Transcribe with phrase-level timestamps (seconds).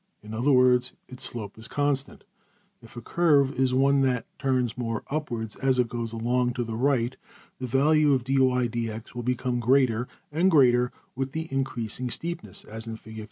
[0.23, 2.21] In other words its \emph{slope} is constant.
[2.81, 6.63] \Figure{092a} If a curve is one that turns more upwards as it goes along to
[6.63, 7.15] the right,
[7.59, 13.19] the values of~$\dfrac{dy}{dx}$ will become greater and greater with the increasing steepness, as in \Fig.